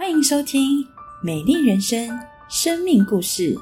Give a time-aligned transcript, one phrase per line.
[0.00, 0.82] 欢迎收听
[1.22, 2.08] 《美丽人生》
[2.48, 3.54] 生命故事。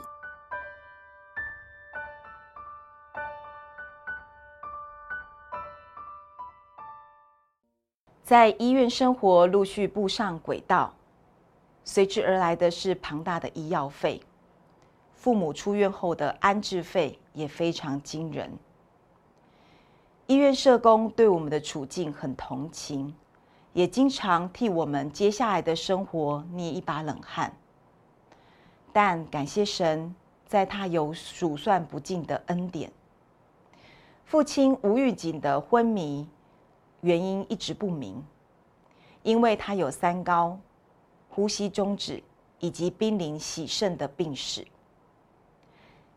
[8.22, 10.94] 在医院生活陆续步上轨道，
[11.82, 14.22] 随之而来的是庞大的医药费。
[15.16, 18.56] 父母出院后的安置费也非常惊人。
[20.28, 23.12] 医院社工对我们的处境很同情，
[23.78, 27.52] 也经常替我们接下来的生活捏一把冷汗。
[28.92, 30.12] 但感谢神，
[30.48, 32.90] 在他有数算不尽的恩典。
[34.24, 36.28] 父亲吴玉锦的昏迷。
[37.02, 38.20] 原因一直不明，
[39.22, 40.58] 因为他有三高、
[41.28, 42.20] 呼吸中止
[42.58, 44.66] 以及濒临洗肾的病史，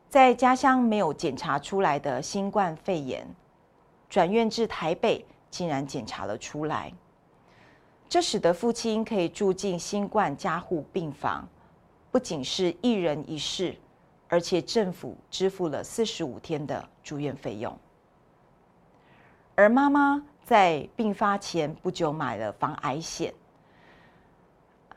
[0.09, 3.27] 在家乡没有检查出来的新冠肺炎，
[4.09, 6.91] 转院至台北竟然检查了出来，
[8.11, 11.47] 这使得父亲可以住进新冠加护病房，
[12.11, 13.73] 不仅是一人一室，
[14.27, 17.73] 而且政府支付了四十五天的住院费用，
[19.55, 20.21] 而妈妈。
[20.43, 23.33] 在病发前不久买了防癌险，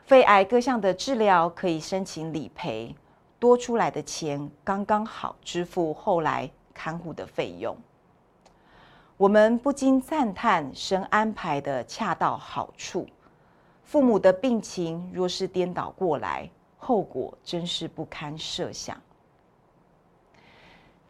[0.05, 2.93] 肺癌各项的治疗可以申请理赔，
[3.39, 7.77] 多出来的钱刚刚好支付后来看护的费用。
[9.17, 13.07] 我们不禁赞叹神安排的恰到好处。
[13.83, 19.01] 父母的病情若是颠倒过来，后果真是不堪设想。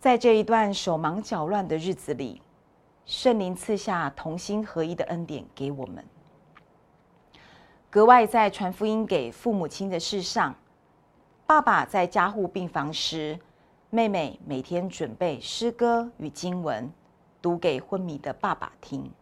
[0.01, 2.41] 在这一段手忙脚乱的日子里。
[3.07, 6.03] 圣灵赐下同心合一的恩典给我们，
[7.91, 10.55] 格外在传福音给父母亲的事上，
[11.45, 13.39] 爸爸在加护病房时，
[13.91, 16.91] 妹妹每天准备诗歌与经文，
[17.45, 19.13] 读给昏迷的爸爸听。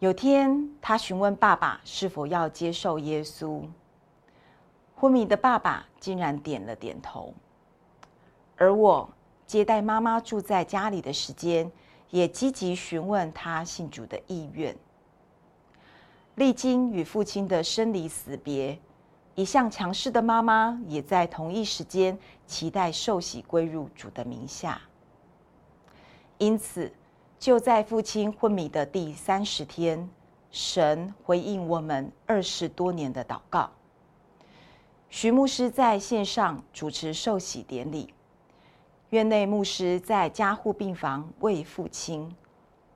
[0.00, 3.62] 有天，他询问爸爸是否要接受耶稣，
[4.96, 7.32] 昏迷的爸爸竟然点了点头。
[8.56, 9.08] 而我
[9.46, 11.70] 接待妈妈住在家里的时间。
[12.10, 14.76] 也积极询问他信主的意愿。
[16.36, 18.78] 历经与父亲的生离死别，
[19.34, 22.16] 一向强势的妈妈也在同一时间
[22.46, 24.80] 期待受洗归入主的名下。
[26.44, 26.92] 因此，
[27.38, 30.10] 就在父亲昏迷的第三十天，
[30.50, 33.70] 神回应我们二十多年的祷告。
[35.08, 38.12] 徐牧师在线上主持受洗典礼。
[39.08, 42.36] 院内牧师在加护病房为父亲，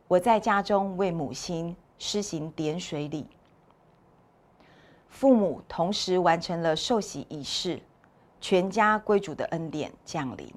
[0.08, 3.26] 我在家中为母亲施行点水礼。
[5.08, 7.80] 父母同时完成了受洗仪式，
[8.42, 10.52] 全家归主的恩典降临。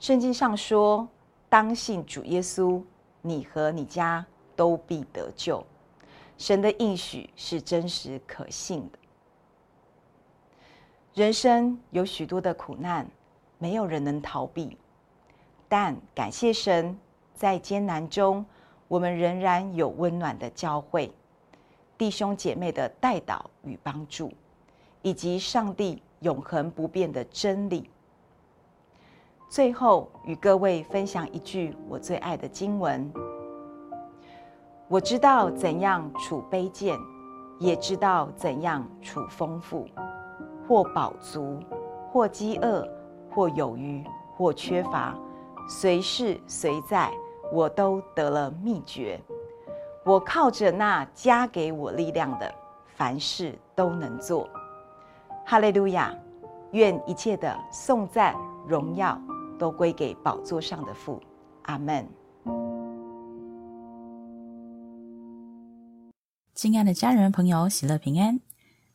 [0.00, 1.06] 圣经上说
[1.48, 2.82] ：“当信主耶稣，
[3.20, 5.64] 你和你家都必得救。”
[6.36, 8.98] 神的应许是真实可信的。
[11.12, 13.08] 人生有许多的苦难。
[13.62, 14.74] 没有人能逃避，
[15.68, 16.98] 但感谢神，
[17.34, 18.42] 在艰难中，
[18.88, 21.12] 我们仍然有温暖的教会、
[21.98, 24.32] 弟兄姐妹的带导与帮助，
[25.02, 27.90] 以及上帝永恒不变的真理。
[29.50, 33.12] 最后，与各位分享一句我最爱的经文：
[34.86, 36.96] 我知道怎样处卑贱，
[37.58, 39.88] 也知道怎样处丰富，
[40.68, 41.58] 或饱足，
[42.12, 42.86] 或饥饿。
[43.32, 44.04] 或有余，
[44.36, 45.16] 或缺乏，
[45.68, 47.12] 随事随在，
[47.52, 49.20] 我都得了秘诀。
[50.04, 52.52] 我靠着那加给我力量的，
[52.96, 54.48] 凡事都能做。
[55.46, 56.12] 哈利路亚！
[56.72, 58.34] 愿一切的颂赞、
[58.66, 59.16] 荣耀
[59.60, 61.22] 都归给宝座上的父。
[61.64, 62.08] 阿门。
[66.54, 68.40] 亲爱的家人朋友，喜乐平安。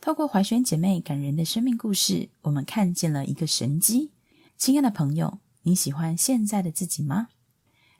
[0.01, 4.11] 透过怀轩姐妹感人的生命故事，我们看见了一个神机。
[4.57, 7.29] 亲爱的朋友，你喜欢现在的自己吗？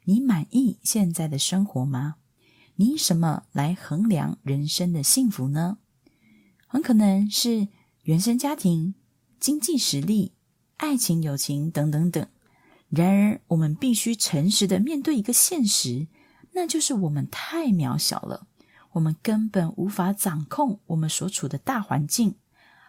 [0.06, 2.16] 你满意现在的生活吗？
[2.76, 5.78] 你以什么来衡量人生的幸福呢？
[6.68, 7.68] 很可能是
[8.04, 8.96] 原生家庭、
[9.40, 10.34] 经济实力、
[10.78, 12.28] 爱情、友情等等等。
[12.96, 16.08] 然而，我们必须诚实的面对一个现实，
[16.54, 18.48] 那就是我们太渺小了，
[18.94, 22.36] 我们根本无法掌控我们所处的大环境。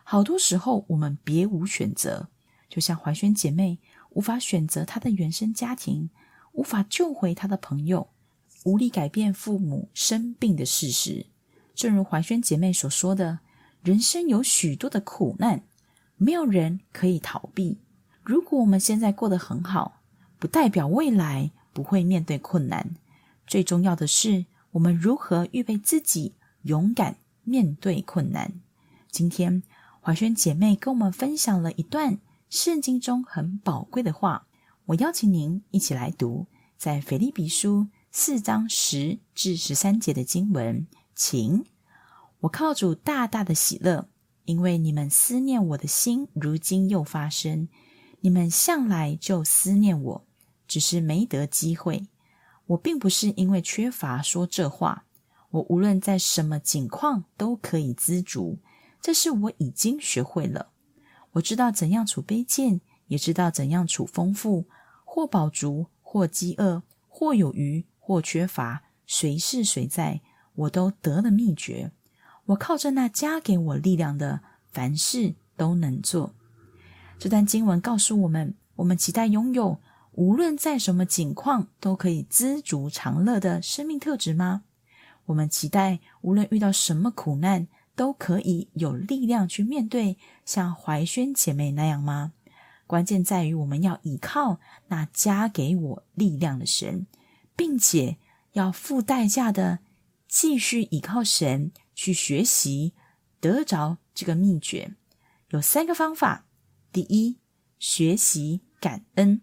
[0.04, 2.28] 好多时候，我们别无选择。
[2.68, 3.80] 就像怀萱姐妹
[4.10, 6.10] 无法选择她的原生家庭，
[6.52, 8.10] 无法救回她的朋友，
[8.64, 11.26] 无力改变父母生病的事实。
[11.74, 13.40] 正如怀萱姐妹所说的，
[13.82, 15.64] 人生有许多的苦难，
[16.16, 17.78] 没有人可以逃避。
[18.26, 20.00] 如果我们现在过得很好，
[20.40, 22.96] 不代表未来不会面对困难。
[23.46, 28.54] 最重要的是，我们如何预备自己，勇敢面对困难。
[29.12, 29.62] 今天
[30.00, 32.18] 怀萱姐妹跟我们分享了一段
[32.50, 34.48] 圣经中很宝贵的话，
[34.86, 36.46] 我邀请您一起来读，
[36.76, 40.84] 在腓立比书四章十至十三节的经文，
[41.14, 41.64] 请
[42.40, 44.08] 我靠主大大的喜乐，
[44.46, 47.68] 因为你们思念我的心，如今又发生。
[48.26, 50.26] 你们向来就思念我，
[50.66, 52.08] 只是没得机会。
[52.66, 55.04] 我并不是因为缺乏说这话，
[55.50, 58.58] 我无论在什么境况都可以知足，
[59.00, 60.70] 这是我已经学会了。
[61.34, 64.64] 我知道怎样处卑贱，也知道怎样处丰富，
[65.04, 70.20] 或饱足，或饥饿，或有余，或缺乏，谁是谁在，
[70.56, 71.92] 我都得了秘诀。
[72.46, 74.40] 我靠着那加给我力量的，
[74.72, 76.34] 凡事都能做。
[77.18, 79.80] 这段经文告诉我们：我们期待拥有
[80.12, 84.64] 无论在什么境况都可以知足常乐的生命特质吗？
[85.24, 87.66] 我们期待无论遇到什么苦难
[87.96, 92.32] 都可以有力量去面对，像怀萱姐妹那样吗？
[92.86, 97.06] 关键在于我们要依靠那加给我力量的神，
[97.56, 98.18] 并且
[98.52, 99.80] 要付代价的
[100.28, 102.92] 继续依靠神去学习，
[103.40, 104.94] 得着这个秘诀。
[105.48, 106.44] 有三个方法。
[106.96, 107.36] 第一，
[107.78, 109.42] 学习感恩。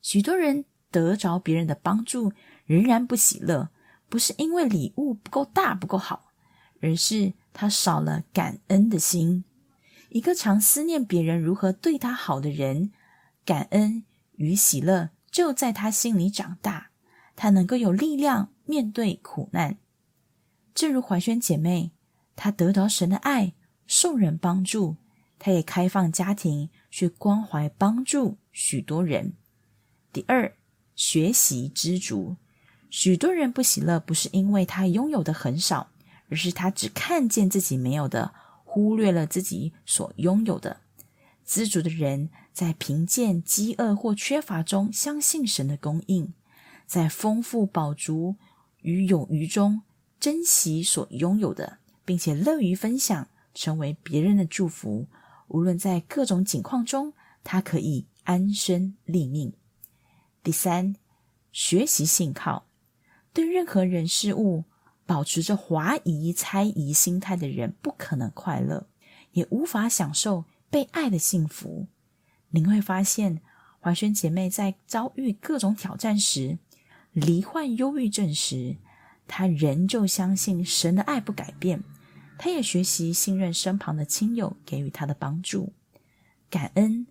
[0.00, 2.32] 许多人得着别人的帮助，
[2.66, 3.70] 仍然不喜乐，
[4.08, 6.30] 不是因为礼物不够大、不够好，
[6.80, 9.42] 而是他少了感恩的心。
[10.10, 12.92] 一个常思念别人如何对他好的人，
[13.44, 14.04] 感恩
[14.36, 16.90] 与喜乐就在他心里长大，
[17.34, 19.78] 他能够有力量面对苦难。
[20.72, 21.90] 正如怀萱姐妹，
[22.36, 23.54] 她得到神的爱，
[23.88, 24.94] 受人帮助。
[25.38, 29.34] 他也开放家庭去关怀帮助许多人。
[30.12, 30.54] 第二，
[30.96, 32.36] 学习知足。
[32.90, 35.90] 许多人不喜乐，不是因为他拥有的很少，
[36.30, 38.32] 而是他只看见自己没有的，
[38.64, 40.80] 忽略了自己所拥有的。
[41.44, 46.32] 知足的人在贫贱、饥饿或缺乏中，相信神的供应；
[46.86, 48.36] 在丰富、饱足
[48.80, 49.82] 与有余中，
[50.18, 55.06] 珍惜所拥有的，并且乐于分享，成为别人的祝福。
[55.48, 57.12] 无论在各种境况中，
[57.42, 59.52] 他可以安身立命。
[60.42, 60.94] 第三，
[61.52, 62.66] 学习信靠。
[63.32, 64.64] 对任何人事物
[65.06, 68.88] 保持着怀疑、猜疑心态的人，不可能快乐，
[69.32, 71.86] 也无法享受被爱的幸福。
[72.50, 73.40] 您会发现，
[73.80, 76.58] 怀萱姐妹在遭遇各种挑战时，
[77.12, 78.76] 罹患忧郁症时，
[79.26, 81.84] 她仍旧相信神的爱不改变。
[82.38, 85.72] 他也学习信任身旁的亲友给予他的帮助，
[86.48, 87.06] 感恩、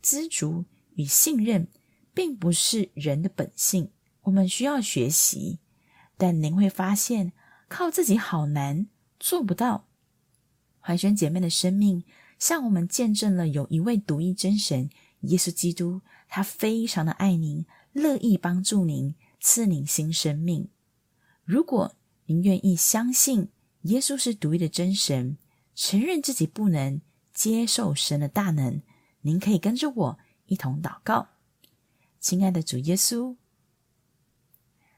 [0.00, 0.64] 知足
[0.94, 1.66] 与信任，
[2.14, 3.90] 并不是人的本性，
[4.22, 5.58] 我们需要学习。
[6.16, 7.32] 但您会发现，
[7.68, 8.86] 靠自己好难，
[9.18, 9.88] 做不到。
[10.80, 12.04] 怀萱姐妹的生命
[12.38, 14.88] 向我们见证了有一位独一真神
[15.22, 20.68] 耶稣基督，他非常的爱您，乐意帮助您，赐您新生命。
[21.44, 21.94] 如果
[22.26, 23.48] 您愿意相信。
[23.82, 25.38] 耶稣是独一的真神，
[25.74, 27.00] 承认自己不能
[27.32, 28.82] 接受神的大能。
[29.22, 31.28] 您可以跟着我一同祷告，
[32.20, 33.36] 亲爱的主耶稣，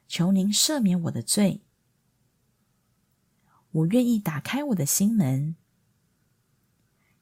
[0.09, 1.61] 求您赦免我的罪。
[3.73, 5.55] 我愿意打开我的心门，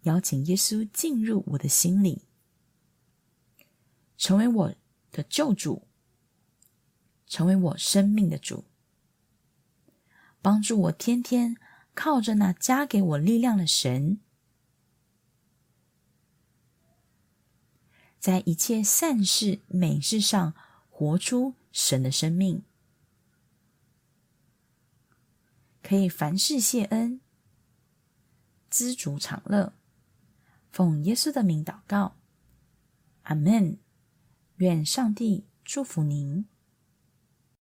[0.03, 2.23] 邀请耶稣进入我的心里，
[4.17, 4.75] 成为我
[5.13, 5.87] 的救主，
[7.27, 8.65] 成为我生命的主。
[10.41, 11.57] 帮助我天天
[11.95, 14.21] 靠着那加给我力量的神，
[18.19, 20.55] 在一切善事美事上
[20.89, 22.63] 活出神的生命，
[25.83, 27.21] 可以凡事谢恩，
[28.69, 29.75] 知足常乐。
[30.71, 32.17] 奉耶稣的名祷告，
[33.23, 33.79] 阿门。
[34.57, 36.48] 愿上帝祝福您。